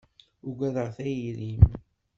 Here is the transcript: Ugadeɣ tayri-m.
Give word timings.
Ugadeɣ 0.47 0.87
tayri-m. 0.97 1.63